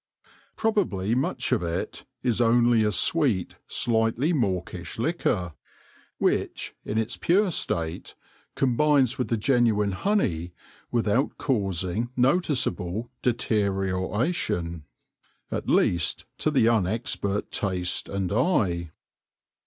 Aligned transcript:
Probably 0.55 1.13
much 1.13 1.51
of 1.51 1.61
it 1.61 2.05
is 2.23 2.41
only 2.41 2.83
a 2.83 2.91
sweet, 2.91 3.57
slightly 3.67 4.33
mawkish 4.33 4.97
liquor, 4.97 5.53
which, 6.17 6.73
in 6.83 6.97
its 6.97 7.17
pure 7.17 7.51
state, 7.51 8.15
combines 8.55 9.19
with 9.19 9.27
the 9.27 9.37
genuine 9.37 9.91
honey 9.91 10.53
without 10.91 11.37
causing 11.37 12.09
noticeable 12.17 13.11
deterioration, 13.21 14.85
at 15.51 15.69
least 15.69 16.25
to 16.39 16.49
the 16.49 16.65
unexpert 16.67 17.51
taste 17.51 18.09
and 18.09 18.31
eye. 18.31 18.89